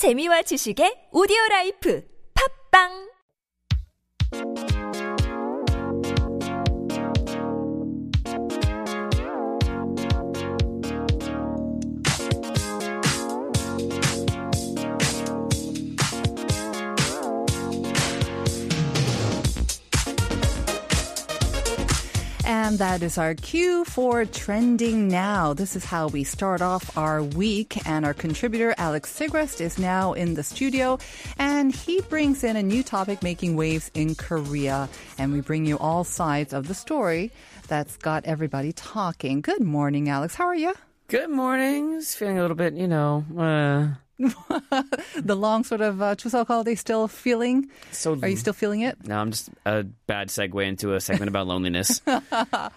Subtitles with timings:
[0.00, 2.00] 재미와 지식의 오디오 라이프.
[2.32, 3.09] 팝빵
[22.50, 25.54] And that is our cue for trending now.
[25.54, 27.86] This is how we start off our week.
[27.86, 30.98] And our contributor, Alex Sigrist, is now in the studio.
[31.38, 34.88] And he brings in a new topic making waves in Korea.
[35.16, 37.30] And we bring you all sides of the story
[37.68, 39.42] that's got everybody talking.
[39.42, 40.34] Good morning, Alex.
[40.34, 40.74] How are you?
[41.06, 42.00] Good morning.
[42.00, 43.94] Just feeling a little bit, you know, uh,
[45.16, 47.68] the long sort of uh, Chuseok holiday still feeling?
[47.92, 48.18] so.
[48.22, 48.96] Are you still feeling it?
[49.06, 52.00] No, I'm just a bad segue into a segment about loneliness.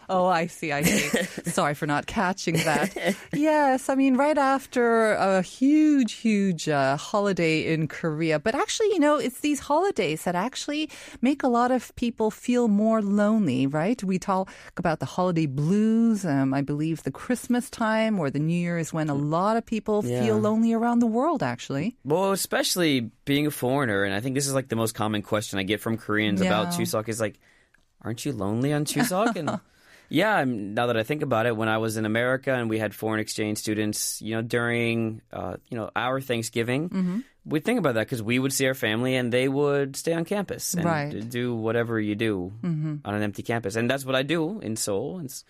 [0.10, 1.24] Oh, I see, I see.
[1.50, 3.16] Sorry for not catching that.
[3.34, 8.40] yes, I mean, right after a huge, huge uh, holiday in Korea.
[8.40, 10.90] But actually, you know, it's these holidays that actually
[11.22, 14.02] make a lot of people feel more lonely, right?
[14.04, 16.26] We talk about the holiday blues.
[16.26, 19.66] Um, I believe the Christmas time or the New Year is when a lot of
[19.66, 20.22] people Yeah.
[20.22, 21.96] feel lonely around the world, actually.
[22.06, 25.58] well, especially being a foreigner, and I think this is like the most common question
[25.58, 26.80] I get from Koreans about Yeah.
[26.86, 27.40] Chuseok is like,
[28.04, 29.60] "Aren't you lonely on Chuseok?" And
[30.10, 32.78] yeah, I'm, now that I think about it, when I was in America and we
[32.78, 36.90] had foreign exchange students, you know, during uh, you know our Thanksgiving.
[36.90, 37.20] Mm-hmm.
[37.46, 40.24] We'd think about that because we would see our family and they would stay on
[40.24, 41.12] campus and Right.
[41.14, 41.28] Mm-hmm.
[41.28, 43.76] do whatever you do on an empty campus.
[43.76, 45.18] And that's what I do in Seoul.
[45.20, 45.44] And s-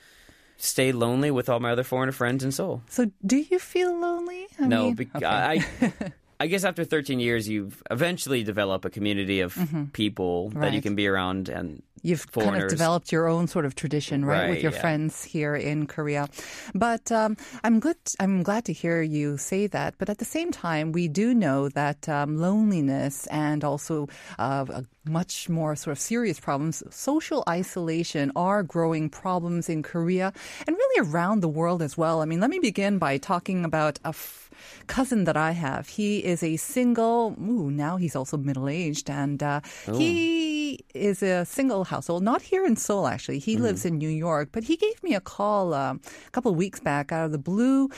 [0.58, 2.82] stay lonely with all my other foreigner friends in Seoul.
[2.90, 4.48] So, do you feel lonely?
[4.60, 5.26] I no, mean- okay.
[5.26, 5.66] I,
[6.40, 9.58] I guess after 13 years, you've eventually develop a community of
[9.94, 10.84] people that you Mm-hmm.
[10.88, 14.62] Can be around and You've kind of developed your own sort of tradition, right, with
[14.62, 14.82] your yeah.
[14.82, 16.28] friends here in Korea.
[16.76, 17.96] But um, I'm good.
[18.20, 19.96] I'm glad to hear you say that.
[19.98, 24.84] But at the same time, we do know that um, loneliness and also uh, a
[25.06, 30.34] much more sort of serious problems, social isolation, are growing problems in Korea
[30.68, 32.22] and really around the world as well.
[32.22, 34.10] I mean, let me begin by talking about a.
[34.10, 34.50] F-
[34.88, 35.90] cousin that I have.
[35.90, 37.36] He is a single.
[37.42, 39.62] Ooh, now he's also middle aged, and uh,
[39.94, 42.24] he is a single household.
[42.24, 43.40] Not here in Seoul, actually.
[43.40, 46.58] He lives in New York, but he gave me a call um, a couple of
[46.58, 47.90] weeks back out of the blue.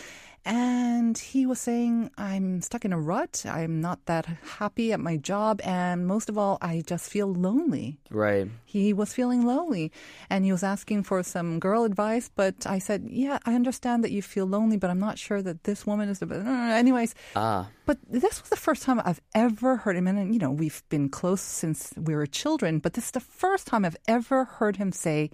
[0.46, 3.44] And he was saying, I'm stuck in a rut.
[3.50, 4.28] I'm not that
[4.60, 5.60] happy at my job.
[5.64, 7.98] And most of all, I just feel lonely.
[8.12, 8.48] Right.
[8.66, 9.92] he was feeling lonely.
[10.30, 12.30] And he was asking for some girl advice.
[12.36, 15.64] But i said yeah i understand that you feel lonely but i'm not sure that
[15.64, 16.46] this woman is the best.
[16.84, 20.08] Anyways Ah, but this was the first time i've ever heard him.
[20.08, 22.80] And you know we've been close since we were children.
[22.80, 25.30] But this is the first time i've ever heard him say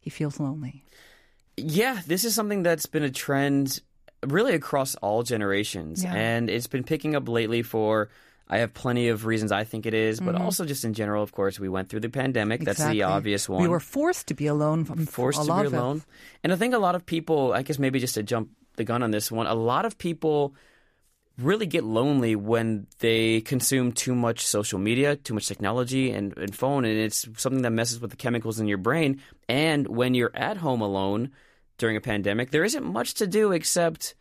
[0.00, 0.84] he feels lonely.
[1.56, 3.80] Yeah, this is something that's been a trend
[4.24, 6.02] really across all generations.
[6.04, 6.14] Yeah.
[6.14, 8.08] And it's been picking up lately for.
[8.48, 10.32] I have plenty of reasons I think it is, Mm-hmm.
[10.32, 12.60] but also just in general, of course, we went through the pandemic.
[12.60, 13.60] That's the obvious one.
[13.60, 16.04] we were forced to be alone from forced to be alone.
[16.44, 19.02] And I think a lot of people, I guess maybe just to jump the gun
[19.02, 20.54] on this one, a lot of people
[21.38, 26.54] really get lonely when they consume too much social media, too much technology and, and
[26.54, 29.20] phone, and it's something that messes with the chemicals in your brain.
[29.48, 31.32] And when you're at home alone
[31.78, 34.14] during a pandemic, there isn't much to do except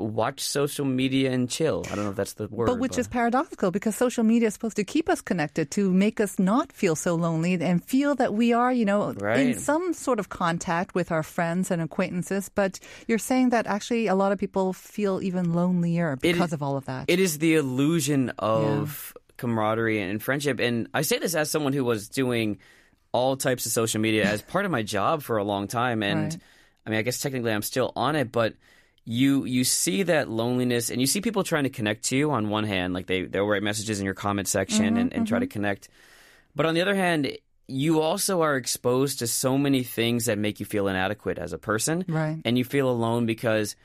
[0.00, 1.86] watch social media and chill.
[1.90, 2.66] I don't know if that's the word.
[2.66, 6.20] But which is paradoxical because social media is supposed to keep us connected to make
[6.20, 10.18] us not feel so lonely and feel that we are, you know, in some sort
[10.18, 12.48] of contact with our friends and acquaintances.
[12.48, 16.76] But you're saying that actually a lot of people feel even lonelier because of all
[16.76, 17.04] of that.
[17.08, 20.60] It is the illusion of camaraderie and friendship.
[20.60, 22.58] And I say this as someone who was doing
[23.12, 26.02] all types of social media as part of my job for a long time.
[26.02, 26.42] And Right.
[26.90, 28.54] I mean, I guess technically I'm still on it, but
[29.04, 32.48] you you see that loneliness and you see people trying to connect to you on
[32.50, 35.38] one hand, like they, they'll write messages in your comment section mm-hmm, and, and try
[35.38, 35.52] to mm-hmm.
[35.52, 35.88] connect.
[36.56, 37.30] But on the other hand,
[37.68, 41.58] you also are exposed to so many things that make you feel inadequate as a
[41.58, 42.04] person.
[42.08, 42.40] Right.
[42.44, 43.76] And you feel alone because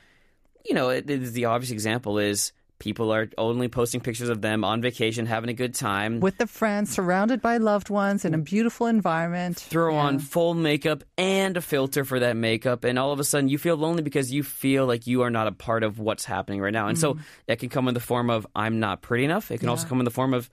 [0.64, 4.64] you know, it, it- the obvious example is people are only posting pictures of them
[4.64, 6.20] on vacation, having a good time.
[6.20, 9.56] with the friends, surrounded by loved ones in a beautiful environment.
[9.58, 13.48] throw on full makeup and a filter for that makeup, and all of a sudden
[13.48, 16.60] you feel lonely because you feel like you are not a part of what's happening
[16.60, 16.88] right now.
[16.88, 19.50] And so that can come in the form of I'm not pretty enough.
[19.50, 19.88] It can also Mm-hmm.
[19.88, 20.50] Come in the form of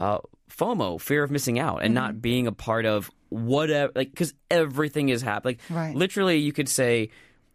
[0.00, 0.18] uh,
[0.50, 2.04] FOMO, fear of missing out, and Mm-hmm.
[2.04, 3.92] not being a part of whatever.
[3.94, 5.58] Like because everything is happening.
[5.68, 5.94] Right.
[5.94, 7.10] Literally, you could say,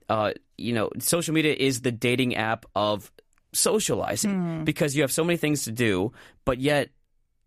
[0.08, 3.12] uh, you know, social media is the dating app of
[3.56, 4.64] socializing Hmm.
[4.64, 6.12] because you have so many things to do,
[6.46, 6.90] but yet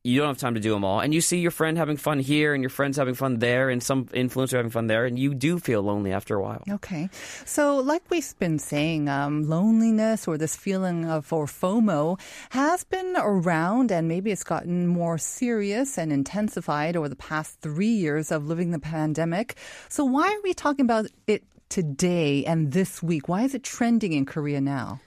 [0.04, 2.18] you don't have time to do them all, and you see your friend having fun
[2.20, 5.34] here, and your friends having fun there, and some influencer having fun there, and you
[5.34, 6.62] do feel lonely after a while.
[6.70, 7.10] Okay.
[7.44, 12.18] So, like we've been saying, um, loneliness or this feeling of or FOMO
[12.50, 17.92] has been around and maybe it's gotten more serious and intensified over the past three
[17.92, 19.56] years of living the pandemic.
[19.90, 23.28] So, why are we talking about it today and this week?
[23.28, 25.00] Why is it trending in Korea now?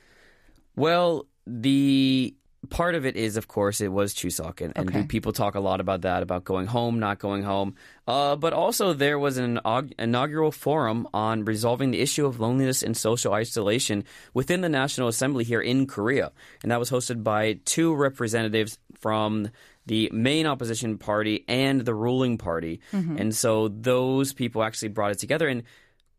[0.76, 2.36] Well, the
[2.70, 5.04] part of it is, of course, it was Chuseok, and, and Okay.
[5.04, 7.74] people talk a lot about that, about going home, not going home.
[8.08, 9.60] Uh, but also, there was an
[9.98, 14.04] inaugural forum on resolving the issue of loneliness and social isolation
[14.36, 16.32] within the National Assembly here in Korea,
[16.62, 19.50] and that was hosted by two representatives from
[19.88, 25.18] the main opposition party and the ruling party, and so those people actually brought it
[25.20, 25.48] together.
[25.48, 25.64] And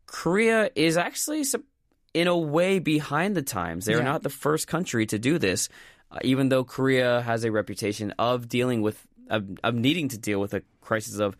[0.05, 1.45] Korea is actually
[2.13, 3.85] in a way behind the times.
[3.85, 4.03] They're Yeah.
[4.03, 5.69] not the first country to do this,
[6.11, 10.39] uh, even though Korea has a reputation of dealing with, of, of needing to deal
[10.39, 11.35] with a crisis of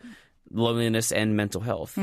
[0.50, 1.98] loneliness and mental health.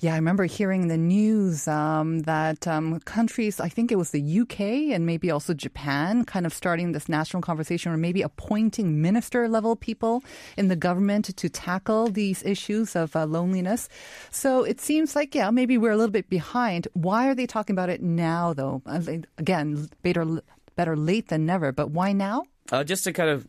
[0.00, 4.40] Yeah, I remember hearing the news um, that um, countries, I think it was the
[4.40, 4.60] UK
[4.94, 9.76] and maybe also Japan, kind of starting this national conversation or maybe appointing minister level
[9.76, 10.22] people
[10.56, 13.88] in the government to tackle these issues of uh, loneliness.
[14.30, 16.88] So it seems like, yeah, maybe we're a little bit behind.
[16.92, 18.82] Why are they talking about it now, though?
[18.86, 19.00] Uh,
[19.38, 20.40] Again, better,
[20.76, 22.44] better late than never, but why now?
[22.72, 23.44] Uh, just to kind of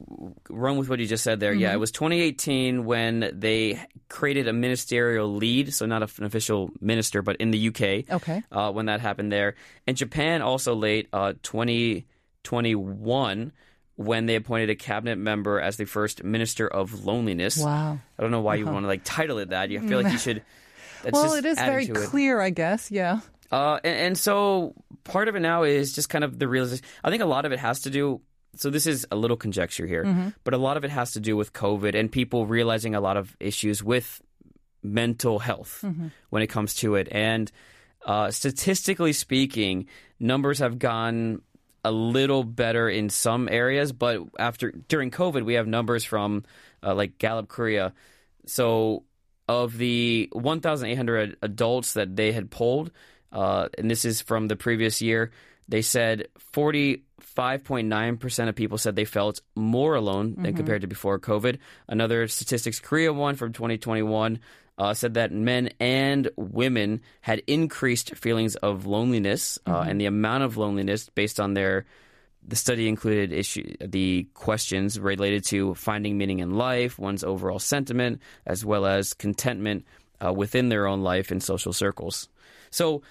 [0.50, 3.80] run with what you just said there, yeah, it was 2018 when they
[4.10, 8.12] created a ministerial lead, so not an official minister, but in the UK.
[8.14, 8.44] Okay.
[8.52, 9.56] Uh, when that happened there,
[9.88, 13.54] and Japan also late uh, 2021
[13.98, 17.58] when they appointed a cabinet member as the first minister of loneliness.
[17.58, 18.00] Wow.
[18.18, 19.70] I don't know why you want to like title it that.
[19.70, 20.42] You feel like you should.
[21.04, 21.96] That's Well, it is very it.
[21.96, 22.92] clear, I guess.
[22.92, 23.22] Yeah.
[23.52, 24.74] Uh, and, and so
[25.04, 26.84] part of it now is just kind of the realization.
[27.04, 28.22] I think a lot of it has to do.
[28.57, 31.36] So this is a little conjecture here, but a lot of it has to do
[31.36, 34.22] with COVID and people realizing a lot of issues with
[34.84, 35.84] mental health
[36.30, 37.07] when it comes to it.
[37.12, 37.52] And
[38.06, 39.88] uh, statistically speaking,
[40.19, 41.42] numbers have gone
[41.84, 46.44] a little better in some areas, but after during COVID, we have numbers from
[46.84, 47.94] uh, like Gallup Korea.
[48.48, 49.04] So
[49.48, 52.92] of the 1,800 adults that they had polled,
[53.31, 55.31] uh, and this is from the previous year,
[55.68, 61.58] they said 45.9% of people said they felt more alone than compared to before COVID.
[61.88, 64.40] Another Statistics Korea one from 2021
[64.78, 70.44] uh, said that men and women had increased feelings of loneliness uh, and the amount
[70.44, 71.86] of loneliness based on their
[72.48, 78.22] the study included issue, the questions related to finding meaning in life, one's overall sentiment,
[78.46, 79.84] as well as contentment
[80.24, 82.30] uh, within their own life and social circles.
[82.70, 83.02] So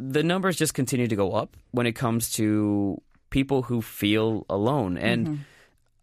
[0.00, 4.96] the numbers just continue to go up when it comes to people who feel alone.
[4.98, 5.44] And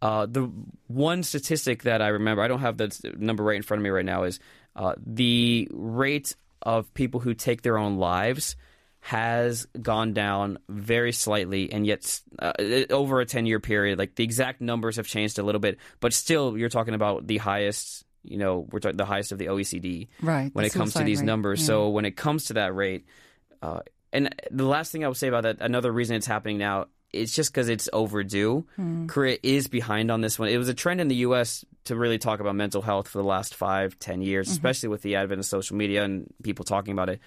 [0.01, 0.51] uh, the
[0.87, 3.89] one statistic that I remember, I don't have the number right in front of me
[3.89, 4.39] right now, is
[4.75, 8.55] uh, the rate of people who take their own lives
[8.99, 12.51] has gone down very slightly, and yet uh,
[12.89, 16.13] over a 10 year period, like the exact numbers have changed a little bit, but
[16.13, 18.03] still, you're talking about the highest.
[18.23, 21.19] You know, we're talking the highest of the OECD Right, when it comes to these
[21.19, 21.61] rate, numbers.
[21.61, 21.67] yeah.
[21.67, 23.05] So when it comes to that rate,
[23.61, 23.79] uh,
[24.13, 27.33] and the last thing I would say about that, another reason it's happening now, it's
[27.35, 28.65] just because it's overdue.
[28.75, 29.07] Hmm.
[29.07, 30.49] Korea is behind on this one.
[30.49, 31.63] It was a trend in the U.S.
[31.85, 34.53] to really talk about mental health for the last five, ten years, Mm-hmm.
[34.53, 37.19] especially with the advent of social media and people talking about it.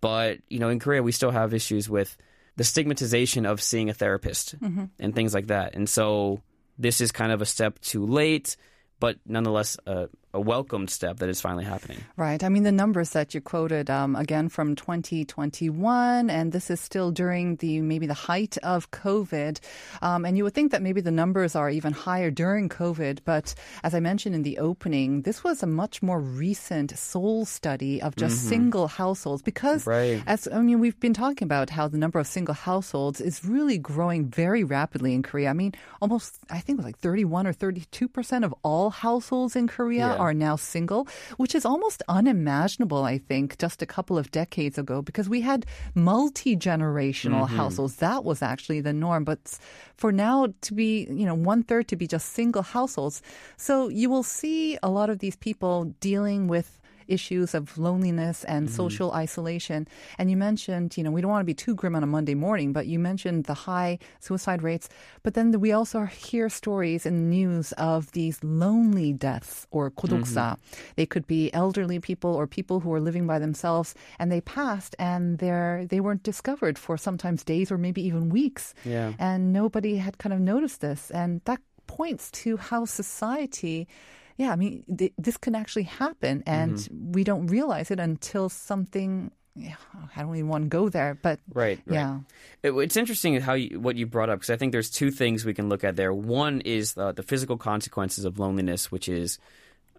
[0.00, 2.16] But you know, in Korea, we still have issues with
[2.56, 4.84] the stigmatization of seeing a therapist Mm-hmm.
[4.98, 5.74] and things like that.
[5.74, 6.40] And so
[6.78, 8.56] this is kind of a step too late,
[9.00, 11.98] but nonetheless a, a welcomed step that is finally happening.
[12.16, 12.42] Right.
[12.42, 17.10] I mean, the numbers that you quoted, um, again, from 2021, and this is still
[17.10, 19.60] during the maybe the height of COVID.
[20.02, 23.20] Um, and you would think that maybe the numbers are even higher during COVID.
[23.24, 28.02] But as I mentioned in the opening, this was a much more recent Seoul study
[28.02, 30.22] of just single households because, Right.
[30.26, 33.78] as I mean, we've been talking about how the number of single households is really
[33.78, 35.50] growing very rapidly in Korea.
[35.50, 35.72] I mean,
[36.02, 40.23] almost, I think it was like 31 or 32% of all households in Korea Yeah.
[40.24, 45.02] Are now single, which is almost unimaginable, I think, just a couple of decades ago,
[45.02, 47.56] because we had multi generational mm-hmm.
[47.56, 47.96] households.
[47.96, 49.24] That was actually the norm.
[49.24, 49.58] But
[49.96, 53.22] for now to be, you know, one third to be just single households.
[53.56, 58.66] So you will see a lot of these people dealing with issues of loneliness and
[58.66, 58.76] mm-hmm.
[58.76, 59.86] social isolation.
[60.18, 62.34] And you mentioned, you know, we don't want to be too grim on a Monday
[62.34, 64.88] morning, but you mentioned the high suicide rates.
[65.22, 70.56] But then we also hear stories in the news of these lonely deaths or kodoksa.
[70.56, 70.92] Mm-hmm.
[70.96, 74.96] They could be elderly people or people who are living by themselves and they passed
[74.98, 78.74] and they're, they weren't discovered for sometimes days or maybe even weeks.
[78.84, 79.12] Yeah.
[79.18, 81.10] And nobody had kind of noticed this.
[81.10, 83.86] And that points to how society.
[84.36, 87.12] Yeah, I mean, th- this can actually happen, and Mm-hmm.
[87.12, 89.30] we don't realize it until something.
[89.56, 89.76] Yeah,
[90.16, 91.78] I don't even want to go there, but Right.
[91.86, 91.94] right.
[91.94, 92.18] yeah,
[92.64, 95.44] It, it's interesting how you, what you brought up because I think there's two things
[95.44, 96.12] we can look at there.
[96.12, 99.38] One is the, the physical consequences of loneliness, which is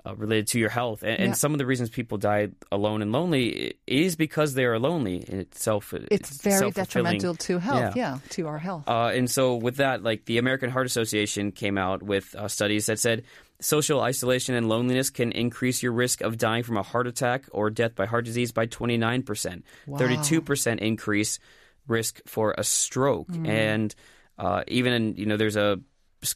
[0.06, 3.12] uh, related to your health, and, and some of the reasons people die alone and
[3.12, 5.94] lonely is because they are lonely in itself.
[5.94, 7.96] it's very detrimental to health.
[7.96, 8.16] Yeah.
[8.16, 8.88] Yeah, to our health.
[8.88, 12.86] Uh, and so, with that, like the American Heart Association came out with uh, studies
[12.86, 13.24] that said
[13.62, 17.70] social isolation and loneliness can increase your risk of dying from a heart attack or
[17.70, 21.40] death by heart disease by 29%, 32% increase
[21.88, 23.30] risk for a stroke.
[23.46, 23.94] And
[24.38, 25.80] uh, even, in, you know, there's a,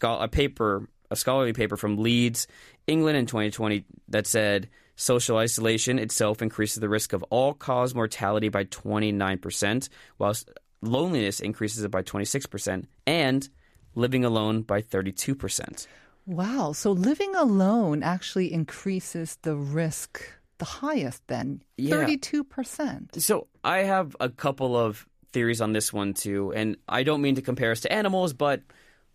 [0.04, 2.48] a paper, a scholarly paper from Leeds,
[2.89, 8.50] England in 2020 that said social isolation itself increases the risk of all cause mortality
[8.50, 10.50] by 29%, whilst
[10.81, 13.50] loneliness increases it by 26%, and
[13.96, 15.88] living alone by 32%.
[16.25, 16.74] Wow.
[16.74, 20.22] So living alone actually increases the risk
[20.60, 21.63] the highest then.
[21.77, 21.96] Yeah.
[21.96, 23.19] 32%.
[23.22, 27.36] So I have a couple of theories on this one too, and I don't mean
[27.36, 28.62] to compare us to animals, but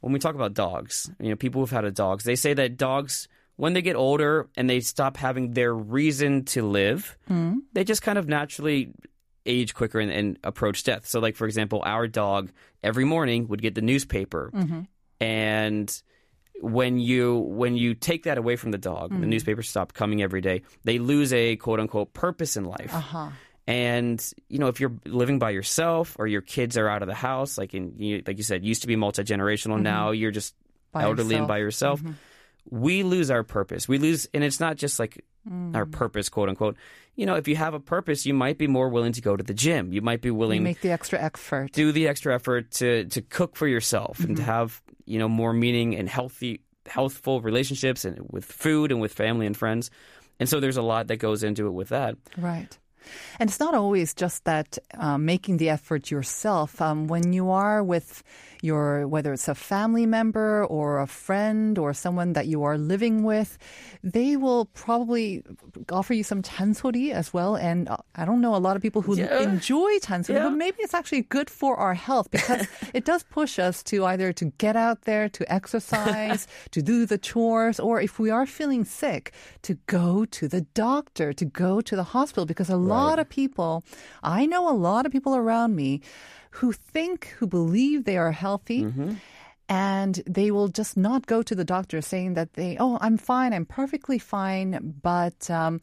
[0.00, 2.76] when we talk about dogs, you know, people who've had a dogs, they say that
[2.76, 7.58] dogs, when they get older and they stop having their reason to live, hmm.
[7.72, 8.92] they just kind of naturally
[9.46, 11.06] age quicker and, and approach death.
[11.06, 12.50] So, like for example, our dog
[12.82, 14.80] every morning would get the newspaper, mm-hmm.
[15.20, 16.02] and
[16.60, 19.28] when you when you take that away from the dog, the hmm.
[19.28, 20.62] newspaper stops coming every day.
[20.84, 22.94] They lose a quote unquote purpose in life.
[22.94, 23.30] Uh-huh.
[23.66, 27.14] And you know, if you're living by yourself or your kids are out of the
[27.14, 29.74] house, like in you, like you said, used to be multi generational.
[29.74, 29.82] Mm-hmm.
[29.84, 30.54] Now you're just
[30.92, 31.48] By elderly and yourself.
[31.48, 32.00] by yourself.
[32.00, 32.12] Mm-hmm.
[32.70, 33.88] We lose our purpose.
[33.88, 35.74] We lose, and it's not just like mm.
[35.74, 36.76] our purpose, quote unquote.
[37.16, 39.44] You know, if you have a purpose, you might be more willing to go to
[39.44, 39.92] the gym.
[39.92, 41.72] You might be You willing make the extra effort.
[41.72, 44.50] do the extra effort to to cook for yourself and to mm-hmm.
[44.50, 49.46] have you know more meaning and healthy healthful relationships and with food and with family
[49.46, 49.90] and friends
[50.38, 52.76] and so there's a lot that goes into it with that Right.
[53.38, 56.80] And it's not always just that um, making the effort yourself.
[56.80, 58.22] Um, when you are with
[58.62, 63.22] your, whether it's a family member or a friend or someone that you are living
[63.22, 63.58] with,
[64.02, 65.42] they will probably
[65.92, 67.56] offer you some chansori as well.
[67.56, 69.42] And uh, I don't know a lot of people who Yeah.
[69.42, 70.44] enjoy chansori, Yeah.
[70.48, 74.32] but maybe it's actually good for our health because it does push us to either
[74.40, 78.84] to get out there, to exercise, to do the chores, or if we are feeling
[78.84, 79.32] sick,
[79.62, 83.84] to go to the doctor, to go to the hospital because a lot of people,
[84.22, 86.00] I know a lot of people around me
[86.50, 88.82] who think, who believe they are healthy.
[89.66, 93.54] And they will just not go to the doctor saying that they, oh, I'm fine,
[93.54, 94.94] I'm perfectly fine.
[95.02, 95.80] But um,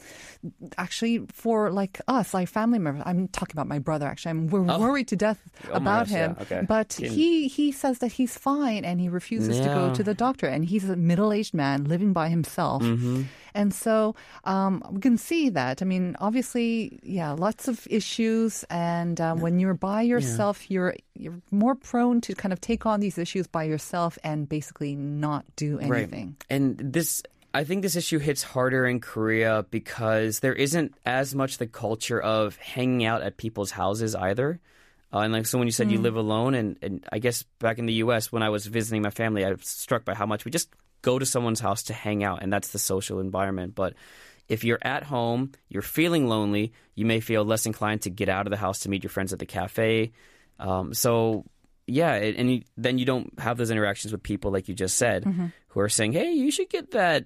[0.78, 4.06] actually, for like us, like family members, I'm talking about my brother.
[4.06, 6.38] Actually, I'm, we're worried to death Oh about gosh, yeah, him.
[6.42, 6.62] okay.
[6.68, 10.46] But he he says that he's fine and he refuses to go to the doctor.
[10.46, 12.84] And he's a middle aged man living by himself.
[12.84, 13.24] Mm-hmm.
[13.54, 15.82] And so um, we can see that.
[15.82, 18.64] I mean, obviously, yeah, lots of issues.
[18.70, 23.00] And um, when you're by yourself, you're you're more prone to kind of take on
[23.00, 26.28] these issues by yourself and basically not do anything.
[26.28, 26.46] Right.
[26.50, 27.22] And this,
[27.54, 32.20] I think this issue hits harder in Korea because there isn't as much the culture
[32.20, 34.60] of hanging out at people's houses either.
[35.14, 37.80] Uh, and like so, when you said you live alone, and, and I guess back
[37.80, 38.32] in the U.S.
[38.32, 40.70] when I was visiting my family, I was struck by how much we just
[41.02, 43.76] go to someone's house to hang out, and that's the social environment.
[43.76, 43.94] But
[44.48, 48.48] if you're at home, you're feeling lonely, you may feel less inclined to get out
[48.48, 50.12] of the house to meet your friends at the cafe.
[50.60, 51.46] Um, so
[51.88, 55.26] yeah, and you, then you don't have those interactions with people like you just said,
[55.70, 57.26] who are saying, "Hey, you should get that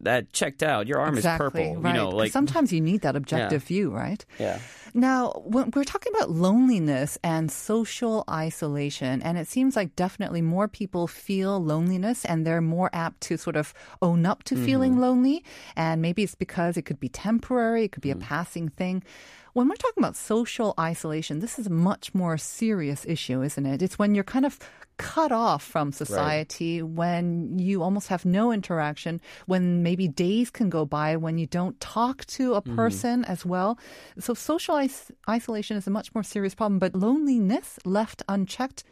[0.00, 0.86] that checked out.
[0.86, 1.46] Your arm exactly.
[1.46, 1.90] is purple." Right.
[1.90, 4.24] You know, like sometimes you need that objective view, right?
[4.38, 4.58] yeah.
[4.92, 10.66] Now, when we're talking about loneliness and social isolation, and it seems like definitely more
[10.66, 15.02] people feel loneliness and they're more apt to sort of own up to feeling mm-hmm.
[15.02, 15.44] lonely.
[15.76, 18.20] And maybe it's because it could be temporary, it could be a mm.
[18.20, 19.04] passing thing.
[19.52, 23.82] When we're talking about social isolation, this is a much more serious issue, isn't it?
[23.82, 24.58] It's when you're kind of
[25.00, 30.84] cut off from society, when you almost have no interaction, when maybe days can go
[30.84, 32.76] by when you don't talk to a mm-hmm.
[32.76, 33.78] person as well.
[34.18, 38.84] So social is- isolation is a much more serious problem, but loneliness left unchecked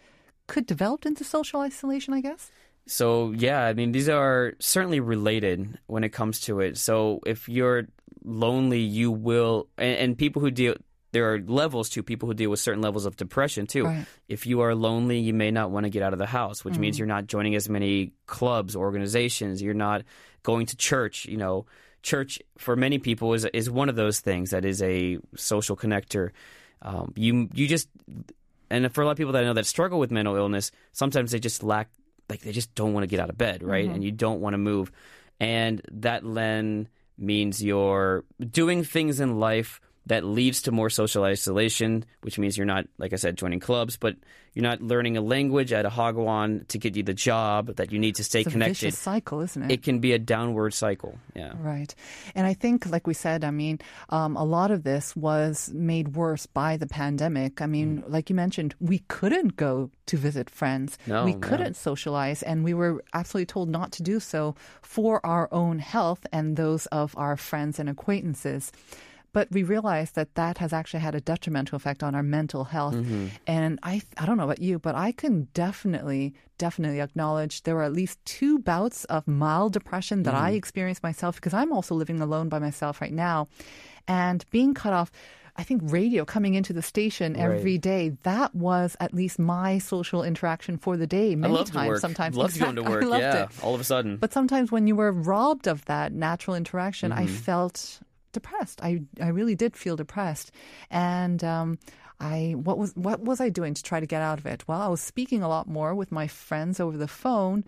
[0.46, 2.50] could develop into social isolation, I guess.
[2.86, 6.78] So yeah, I mean these are certainly related when it comes to it.
[6.78, 7.86] So if you're
[8.24, 10.74] lonely, you will, and, and people who deal.
[11.18, 13.86] There are levels to people who deal with certain levels of depression too.
[13.86, 14.06] Right.
[14.28, 16.78] If you are lonely, you may not want to get out of the house, which
[16.78, 19.60] means you're not joining as many clubs, organizations.
[19.60, 20.02] You're not
[20.44, 21.26] going to church.
[21.26, 21.66] You know,
[22.02, 26.30] church for many people is is one of those things that is a social connector.
[26.82, 27.88] Um, you you just
[28.70, 31.32] and for a lot of people that I know that struggle with mental illness, sometimes
[31.32, 31.90] they just lack
[32.30, 33.88] like they just don't want to get out of bed, right?
[33.88, 34.92] And you don't want to move,
[35.40, 36.86] and that then
[37.18, 42.66] means you're doing things in life that leads to more social isolation, which means you're
[42.66, 44.16] not, like I said, joining clubs, but
[44.54, 47.98] you're not learning a language at a Hagwon to get you the job that you
[47.98, 48.80] need to stay It's a connected.
[48.80, 49.70] vicious cycle, isn't it?
[49.70, 51.18] It can be a downward cycle.
[51.36, 51.52] Yeah.
[51.60, 51.94] Right.
[52.34, 56.16] And I think, like we said, I mean, um, a lot of this was made
[56.16, 57.60] worse by the pandemic.
[57.60, 60.98] I mean, like you mentioned, we couldn't go to visit friends.
[61.06, 65.48] No, we couldn't socialize, and we were absolutely told not to do so for our
[65.52, 68.72] own health and those of our friends and acquaintances.
[69.38, 72.96] But we realized that that has actually had a detrimental effect on our mental health.
[73.46, 76.34] And I, I don't know about you, but I can definitely,
[76.66, 81.36] definitely acknowledge there were at least two bouts of mild depression that I experienced myself
[81.36, 83.46] because I'm also living alone by myself right now.
[84.08, 85.12] And being cut off,
[85.60, 90.22] I think radio coming into the station every day, that was at least my social
[90.22, 91.34] interaction for the day.
[91.36, 92.36] Many I times, sometimes.
[92.36, 93.02] Love going to work.
[93.04, 93.42] I loved yeah.
[93.44, 93.50] it.
[93.62, 94.16] All of a sudden.
[94.16, 97.34] But sometimes when you were robbed of that natural interaction, I Mm-hmm.
[97.34, 98.00] felt
[98.32, 98.80] depressed.
[98.82, 100.50] I I really did feel depressed,
[100.90, 101.78] and um,
[102.20, 104.66] I what was what was I doing to try to get out of it?
[104.68, 107.64] Well, I was speaking a lot more with my friends over the phone.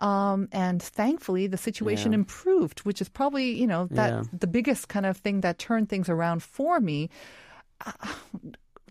[0.00, 2.20] Um, and thankfully, the situation Yeah.
[2.22, 4.22] improved, which is probably, you know, that Yeah.
[4.32, 7.10] the biggest kind of thing that turned things around for me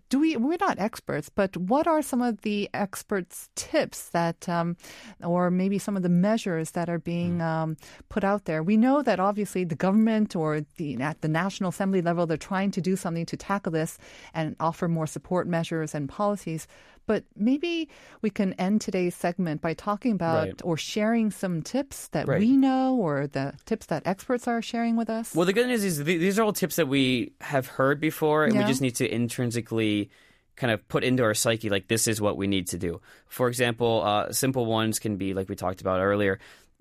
[0.09, 4.77] do we we're not experts but what are some of the experts tips that um,
[5.23, 7.77] or maybe some of the measures that are being um,
[8.09, 8.63] put out there?
[8.63, 12.71] We know that obviously the government or the at the national assembly level they're trying
[12.71, 13.97] to do something to tackle this
[14.33, 16.67] and offer more support measures and policies
[17.07, 17.89] but maybe
[18.21, 20.61] we can end today's segment by talking about Right.
[20.63, 22.39] or sharing some tips that Right.
[22.39, 25.83] we know or the tips that experts are sharing with us Well, the good news
[25.83, 28.95] is th- these are all tips that we have heard before, and we just need
[28.95, 30.09] to intrinsically
[30.57, 32.99] kind of put into our psyche like this is what we need to do.
[33.27, 36.39] For example, uh, simple ones can be like we talked about earlier,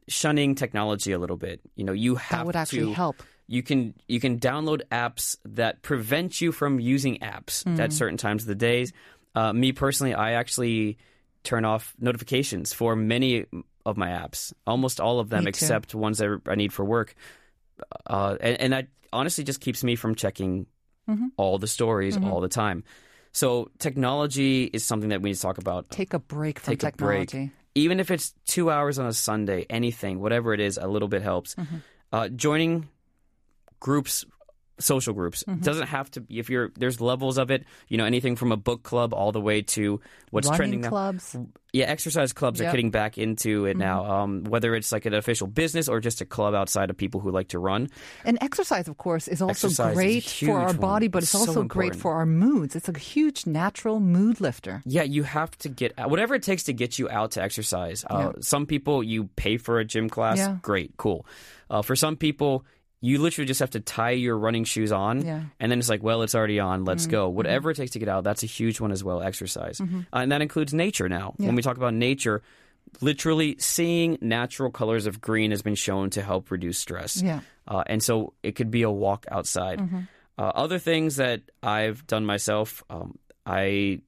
[0.09, 1.61] shunning technology a little bit.
[1.75, 5.37] You know, you have that would actually to help you can you can download apps
[5.45, 7.80] that prevent you from using apps Hmm.
[7.80, 8.92] at certain times of the days.
[9.37, 10.99] Uh, me personally, I actually
[11.45, 13.47] turn off notifications for many
[13.85, 17.14] of my apps, almost all of them, except ones that I need for work.
[18.07, 20.66] Uh, and, and that honestly just keeps me from checking
[21.09, 21.29] Mm-hmm.
[21.37, 22.83] all the stories all the time.
[23.31, 26.83] So technology is something that we need to talk about take a break from take
[26.83, 27.29] a break.
[27.29, 31.09] technology even if it's two hours on a Sunday, anything, whatever it is, a little
[31.09, 31.55] bit helps.
[31.55, 31.77] Mm-hmm.
[32.11, 32.88] Uh, joining
[33.81, 34.25] groups,
[34.79, 35.61] social groups, Mm-hmm.
[35.62, 36.21] doesn't have to.
[36.21, 39.33] be If you're there's levels of it, you know, anything from a book club all
[39.33, 40.89] the way to what's running trending now.
[40.89, 41.37] clubs
[41.73, 43.67] Yeah, exercise clubs are getting back into Mm-hmm.
[43.69, 44.05] it now.
[44.05, 47.31] Um, whether it's like an official business or just a club outside of people who
[47.31, 47.89] like to run.
[48.25, 51.35] And exercise, of course, is also Exercise is great for our huge body, but it's
[51.35, 52.77] It's so also great for our moods.
[52.77, 54.83] It's a huge natural mood lifter.
[54.87, 58.05] Yeah, you have to get out, whatever it takes to get you out to exercise.
[58.09, 58.33] Uh, Yeah.
[58.41, 60.57] Some people you pay for a gym class, Yeah.
[60.62, 61.27] great, cool.
[61.69, 62.65] Uh, for some people,
[63.00, 65.37] you literally just have to tie your running shoes on, Yeah.
[65.38, 65.46] Mm-hmm.
[65.61, 67.28] and then it's like, well, it's already on, let's go.
[67.28, 69.22] Whatever it takes to get out, that's a huge one as well.
[69.22, 71.09] Exercise, uh, and that includes nature.
[71.09, 71.46] Now, Yeah.
[71.46, 72.42] when we talk about nature.
[73.00, 77.20] Literally seeing natural colors of green has been shown to help reduce stress.
[77.20, 77.40] Yeah.
[77.66, 79.80] Uh, and so it could be a walk outside.
[80.38, 84.00] Uh, other things that I've done myself, um, I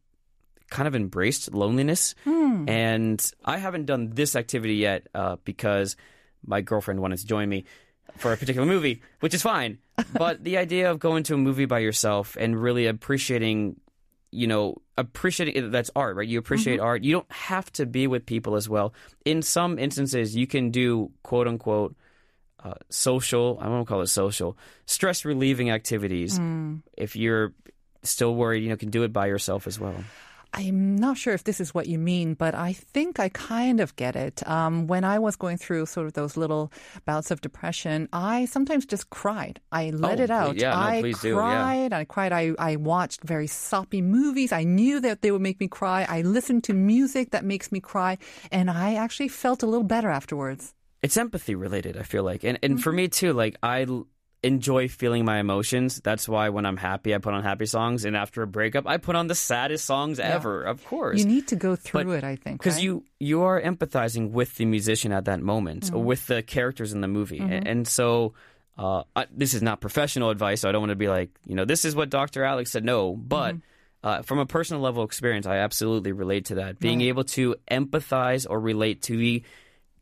[0.70, 2.14] kind of embraced loneliness.
[2.24, 5.96] And I haven't done this activity yet uh, because
[6.46, 7.64] my girlfriend wanted to join me
[8.16, 9.79] for a particular movie, which is fine.
[10.12, 13.81] But the idea of going to a movie by yourself and really appreciating,
[14.31, 16.29] you know, appreciating eh, that's art, right?
[16.29, 16.87] You appreciate mm-hmm.
[16.87, 17.05] art.
[17.05, 18.94] You don't have to be with people as well.
[19.25, 21.97] In some instances, you can do quote unquote
[22.62, 26.38] uh, social, I won't call it social, stress relieving activities.
[26.38, 26.83] Mm.
[26.97, 27.53] If you're
[28.03, 29.94] still worried, you know, can do it by yourself as well.
[30.55, 33.95] I'm not sure if this is what you mean, but I think I kind of
[33.97, 34.47] get it.
[34.49, 36.73] Um, when I was going through sort of those little
[37.05, 39.61] bouts of depression, I sometimes just cried.
[39.71, 40.57] I let Oh, it out.
[40.57, 41.35] yeah, no, I please do, yeah.
[41.35, 41.93] cried.
[41.93, 42.33] I cried.
[42.33, 44.51] I, I watched very soppy movies.
[44.53, 46.07] I knew that they would make me cry.
[46.09, 48.19] I listened to music that makes me cry,
[48.51, 50.75] and I actually felt a little better afterwards.
[51.01, 53.87] it's empathy related i feel like and and for me too like i
[54.42, 56.01] enjoy feeling my emotions.
[56.03, 58.05] That's why when i'm happy i put on happy songs.
[58.05, 60.62] And after a breakup i put on the saddest songs ever.
[60.62, 61.18] Of course.
[61.18, 62.59] You need to go through But- it, I think.
[62.61, 62.85] because right?
[62.85, 66.05] you you are empathizing with the musician at that moment Mm-hmm.
[66.05, 67.40] with the characters in the movie.
[67.40, 68.35] A- and, so
[68.79, 71.57] uh, I, this is not professional advice so i don't want to be like you
[71.57, 72.85] know this is what dr alex said.
[72.85, 74.07] No but Mm-hmm.
[74.09, 76.79] uh, from a personal level experience i absolutely relate to that.
[76.79, 79.42] Being able to empathize or relate to the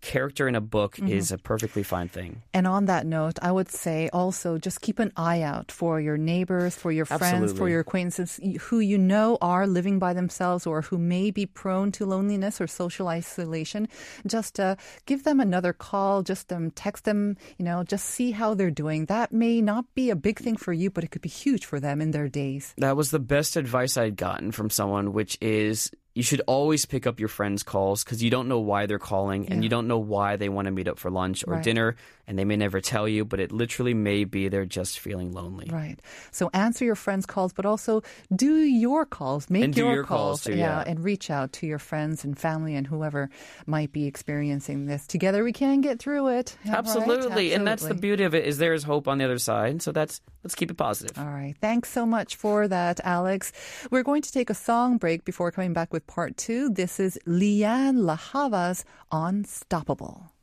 [0.06, 2.40] character in a book is a perfectly fine thing.
[2.54, 6.16] And on that note, I would say also just keep an eye out for your
[6.16, 10.82] neighbors, for your friends, for your acquaintances who you know are living by themselves or
[10.82, 13.88] who may be prone to loneliness or social isolation.
[14.26, 18.54] Just uh, give them another call, just um, text them, you know, just see how
[18.54, 19.06] they're doing.
[19.06, 21.80] That may not be a big thing for you, but it could be huge for
[21.80, 22.74] them in their days.
[22.78, 27.06] That was the best advice I'd gotten from someone, which is you should always pick
[27.06, 29.98] up your friends' calls because you don't know why they're calling and you don't know
[29.98, 31.62] why they want to meet up for lunch or Right.
[31.62, 31.94] dinner,
[32.26, 35.68] and they may never tell you, but it literally may be they're just feeling lonely.
[35.70, 36.00] Right.
[36.32, 38.02] So answer your friends' calls, but also
[38.34, 39.50] do your calls.
[39.50, 40.82] Make And do your, your calls too, yeah.
[40.86, 43.28] and reach out to your friends and family and whoever
[43.66, 45.06] might be experiencing this.
[45.06, 46.56] Together we can get through it.
[46.64, 46.78] All right?
[46.78, 47.52] Absolutely.
[47.52, 49.82] And that's the beauty of it is there is hope on the other side.
[49.82, 51.18] So that's let's keep it positive.
[51.18, 51.54] All right.
[51.60, 53.52] Thanks so much for that, Alex.
[53.90, 56.68] We're going to take a song break before coming back with part two.
[56.68, 60.35] This is Lianne La Havas' Unstoppable.